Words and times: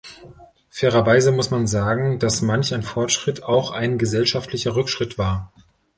Fairerweise 0.71 1.31
muss 1.31 1.51
man 1.51 1.67
sagen, 1.67 2.17
dass 2.17 2.41
manch 2.41 2.73
ein 2.73 2.81
Fortschritt 2.81 3.43
auch 3.43 3.69
ein 3.69 3.99
gesellschaftlicher 3.99 4.75
Rückschritt 4.75 5.19
war. 5.19 5.53